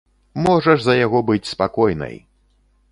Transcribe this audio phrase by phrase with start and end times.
[0.47, 2.15] Можаш за яго быць спакойнай!